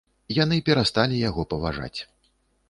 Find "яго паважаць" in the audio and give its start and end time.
1.29-1.99